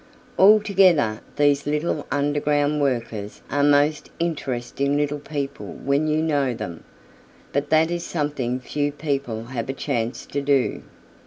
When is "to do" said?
10.25-10.81